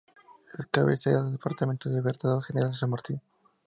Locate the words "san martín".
2.75-3.21